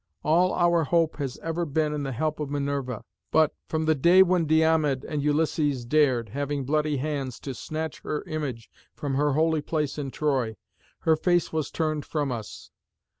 [0.23, 3.03] All our hope has ever been in the help of Minerva.
[3.29, 8.23] But, from the day when Diomed and Ulysses dared, having bloody hands, to snatch her
[8.23, 10.55] image from her holy place in Troy,
[11.01, 12.71] her face was turned from us.